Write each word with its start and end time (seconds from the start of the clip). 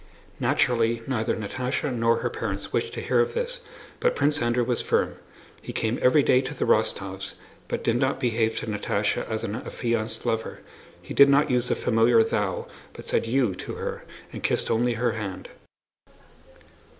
Naturally 0.39 1.03
neither 1.05 1.35
Natásha 1.35 1.93
nor 1.95 2.15
her 2.21 2.29
parents 2.31 2.73
wished 2.73 2.95
to 2.95 3.01
hear 3.01 3.19
of 3.19 3.35
this, 3.35 3.59
but 3.99 4.15
Prince 4.15 4.41
Andrew 4.41 4.63
was 4.63 4.81
firm. 4.81 5.17
He 5.61 5.71
came 5.73 5.99
every 6.01 6.23
day 6.23 6.41
to 6.41 6.55
the 6.55 6.65
Rostóvs', 6.65 7.35
but 7.67 7.83
did 7.83 7.97
not 7.97 8.19
behave 8.19 8.57
to 8.57 8.65
Natásha 8.65 9.29
as 9.29 9.43
an 9.43 9.53
affianced 9.57 10.25
lover: 10.25 10.61
he 11.03 11.13
did 11.13 11.29
not 11.29 11.51
use 11.51 11.67
the 11.67 11.75
familiar 11.75 12.23
thou, 12.23 12.65
but 12.93 13.05
said 13.05 13.27
you 13.27 13.53
to 13.53 13.73
her, 13.75 14.03
and 14.33 14.41
kissed 14.41 14.71
only 14.71 14.93
her 14.93 15.11
hand. 15.11 15.49